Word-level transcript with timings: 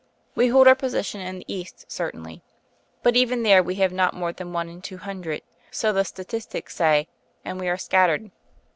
We 0.33 0.47
hold 0.47 0.67
our 0.67 0.73
position 0.73 1.21
in 1.21 1.37
the 1.37 1.45
East, 1.47 1.85
certainly; 1.87 2.41
but 3.03 3.15
even 3.15 3.43
there 3.43 3.61
we 3.61 3.75
have 3.75 3.93
not 3.93 4.15
more 4.15 4.33
than 4.33 4.51
one 4.51 4.67
in 4.67 4.81
two 4.81 4.97
hundred 4.97 5.43
so 5.69 5.93
the 5.93 6.03
statistics 6.03 6.75
say 6.75 7.07
and 7.45 7.59
we 7.59 7.69
are 7.69 7.77
scattered. 7.77 8.31